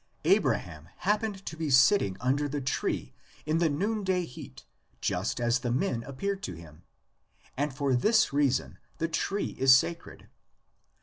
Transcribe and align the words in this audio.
Abraham 0.25 0.89
happened 1.05 1.45
to 1.45 1.55
be 1.55 1.69
sitting 1.69 2.17
under 2.19 2.49
the 2.49 2.59
tree 2.59 3.13
in 3.45 3.59
the 3.59 3.69
noonday 3.69 4.25
heat 4.25 4.65
just 4.99 5.39
as 5.39 5.59
the 5.59 5.69
men 5.71 6.01
appeared 6.01 6.41
to 6.41 6.55
him, 6.55 6.81
and 7.55 7.71
for 7.71 7.93
this 7.95 8.33
reason 8.33 8.79
the 8.97 9.07
tree 9.07 9.55
is 9.59 9.75
sacred 9.77 10.23
(*i«. 10.23 10.29